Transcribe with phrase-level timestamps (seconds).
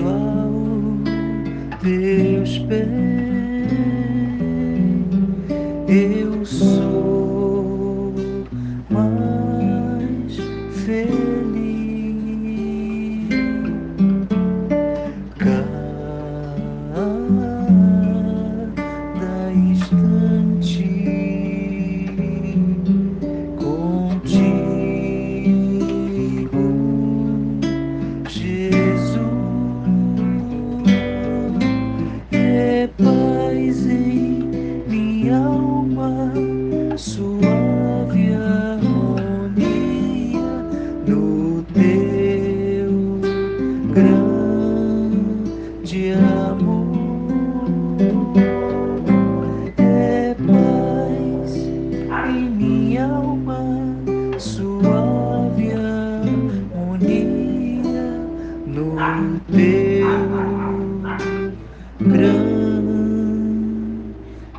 [0.00, 1.02] aos
[1.82, 2.88] teus pés,
[5.88, 7.17] eu sou
[32.98, 34.42] paz em
[34.88, 36.32] minha alma,
[36.96, 39.68] suave harmonia
[41.06, 42.90] no teu
[43.94, 44.82] grande
[46.12, 46.98] amor.
[49.78, 51.52] É paz
[52.28, 53.60] em minha alma,
[54.38, 57.08] suave harmonia
[58.66, 58.96] no
[59.52, 59.87] teu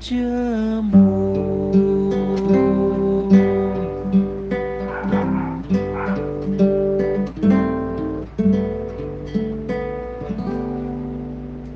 [0.00, 0.24] grande
[0.78, 0.99] amor.